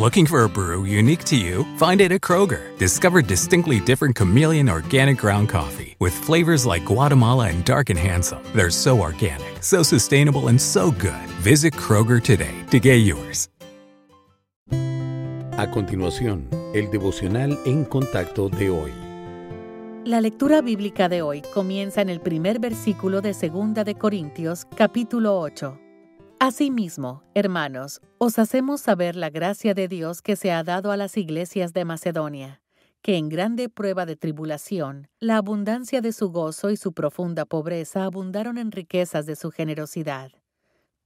[0.00, 1.66] Looking for a brew unique to you?
[1.76, 2.62] Find it at Kroger.
[2.78, 8.42] Discover distinctly different chameleon organic ground coffee with flavors like Guatemala and Dark and Handsome.
[8.54, 11.28] They're so organic, so sustainable, and so good.
[11.42, 13.50] Visit Kroger today to get yours.
[15.58, 18.94] A continuación, el devocional en contacto de hoy.
[20.06, 25.38] La lectura bíblica de hoy comienza en el primer versículo de Segunda de Corintios, capítulo
[25.38, 25.78] 8.
[26.42, 31.18] Asimismo, hermanos, os hacemos saber la gracia de Dios que se ha dado a las
[31.18, 32.62] iglesias de Macedonia,
[33.02, 38.04] que en grande prueba de tribulación, la abundancia de su gozo y su profunda pobreza
[38.04, 40.32] abundaron en riquezas de su generosidad.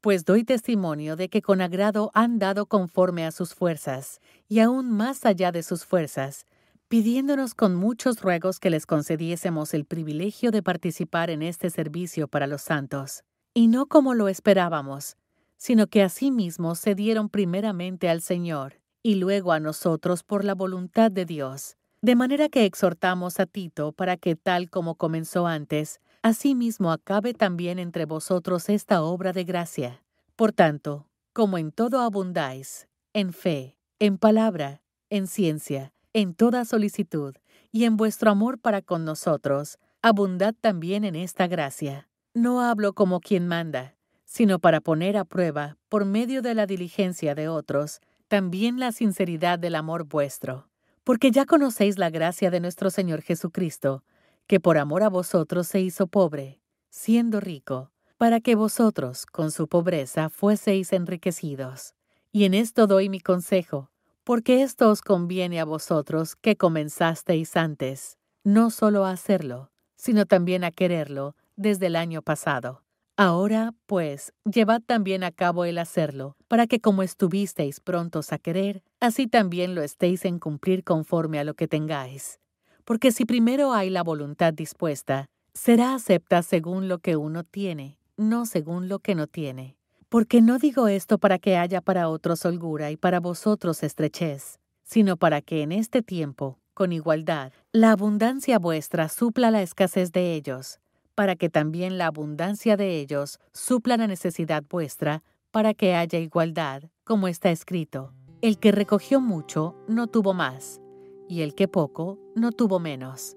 [0.00, 4.88] Pues doy testimonio de que con agrado han dado conforme a sus fuerzas, y aún
[4.88, 6.46] más allá de sus fuerzas,
[6.86, 12.46] pidiéndonos con muchos ruegos que les concediésemos el privilegio de participar en este servicio para
[12.46, 15.16] los santos, y no como lo esperábamos,
[15.64, 21.10] sino que asimismo se dieron primeramente al Señor y luego a nosotros por la voluntad
[21.10, 21.78] de Dios.
[22.02, 27.78] De manera que exhortamos a Tito para que tal como comenzó antes, asimismo acabe también
[27.78, 30.02] entre vosotros esta obra de gracia.
[30.36, 37.36] Por tanto, como en todo abundáis, en fe, en palabra, en ciencia, en toda solicitud,
[37.72, 42.10] y en vuestro amor para con nosotros, abundad también en esta gracia.
[42.34, 43.94] No hablo como quien manda,
[44.34, 49.60] sino para poner a prueba, por medio de la diligencia de otros, también la sinceridad
[49.60, 50.66] del amor vuestro.
[51.04, 54.02] Porque ya conocéis la gracia de nuestro Señor Jesucristo,
[54.48, 59.68] que por amor a vosotros se hizo pobre, siendo rico, para que vosotros, con su
[59.68, 61.94] pobreza, fueseis enriquecidos.
[62.32, 63.92] Y en esto doy mi consejo,
[64.24, 70.64] porque esto os conviene a vosotros que comenzasteis antes, no solo a hacerlo, sino también
[70.64, 72.83] a quererlo desde el año pasado.
[73.16, 78.82] Ahora, pues, llevad también a cabo el hacerlo, para que como estuvisteis prontos a querer,
[78.98, 82.40] así también lo estéis en cumplir conforme a lo que tengáis.
[82.84, 88.46] Porque si primero hay la voluntad dispuesta, será acepta según lo que uno tiene, no
[88.46, 89.76] según lo que no tiene.
[90.08, 95.16] Porque no digo esto para que haya para otros holgura y para vosotros estrechez, sino
[95.16, 100.80] para que en este tiempo, con igualdad, la abundancia vuestra supla la escasez de ellos
[101.14, 106.82] para que también la abundancia de ellos supla la necesidad vuestra, para que haya igualdad,
[107.04, 108.12] como está escrito.
[108.42, 110.80] El que recogió mucho no tuvo más,
[111.28, 113.36] y el que poco no tuvo menos.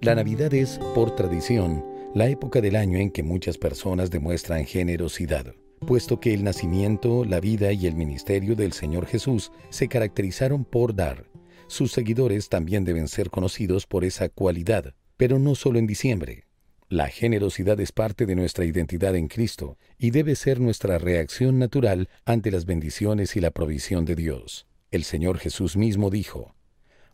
[0.00, 5.54] La Navidad es, por tradición, la época del año en que muchas personas demuestran generosidad,
[5.86, 10.94] puesto que el nacimiento, la vida y el ministerio del Señor Jesús se caracterizaron por
[10.94, 11.26] dar.
[11.66, 16.46] Sus seguidores también deben ser conocidos por esa cualidad, pero no solo en diciembre.
[16.90, 22.08] La generosidad es parte de nuestra identidad en Cristo y debe ser nuestra reacción natural
[22.24, 24.66] ante las bendiciones y la provisión de Dios.
[24.90, 26.56] El Señor Jesús mismo dijo,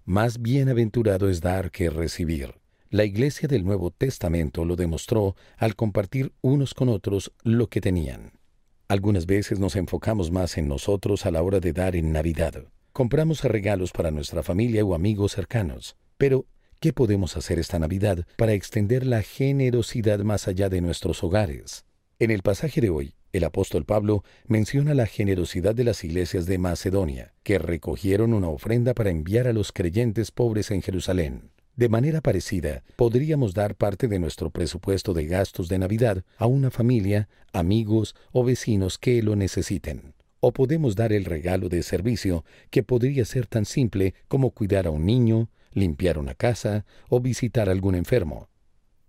[0.06, 2.54] Más bienaventurado es dar que recibir.
[2.88, 8.32] La Iglesia del Nuevo Testamento lo demostró al compartir unos con otros lo que tenían.
[8.88, 12.64] Algunas veces nos enfocamos más en nosotros a la hora de dar en Navidad.
[12.94, 16.46] Compramos regalos para nuestra familia o amigos cercanos, pero
[16.78, 21.86] ¿Qué podemos hacer esta Navidad para extender la generosidad más allá de nuestros hogares?
[22.18, 26.58] En el pasaje de hoy, el apóstol Pablo menciona la generosidad de las iglesias de
[26.58, 31.50] Macedonia, que recogieron una ofrenda para enviar a los creyentes pobres en Jerusalén.
[31.76, 36.70] De manera parecida, podríamos dar parte de nuestro presupuesto de gastos de Navidad a una
[36.70, 40.12] familia, amigos o vecinos que lo necesiten.
[40.40, 44.90] O podemos dar el regalo de servicio que podría ser tan simple como cuidar a
[44.90, 48.48] un niño, limpiar una casa o visitar algún enfermo.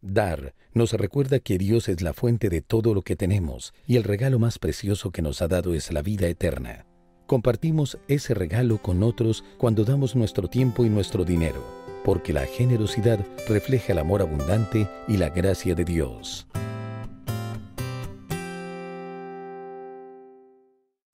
[0.02, 4.04] Dar nos recuerda que Dios es la fuente de todo lo que tenemos y el
[4.04, 6.86] regalo más precioso que nos ha dado es la vida eterna.
[7.26, 11.64] Compartimos ese regalo con otros cuando damos nuestro tiempo y nuestro dinero,
[12.06, 13.20] porque la generosidad
[13.50, 16.48] refleja el amor abundante y la gracia de Dios.